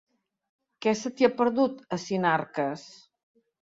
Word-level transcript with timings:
Què 0.85 0.95
se 1.03 1.13
t'hi 1.21 1.29
ha 1.29 1.31
perdut, 1.43 1.87
a 1.93 2.03
Sinarques? 2.09 2.91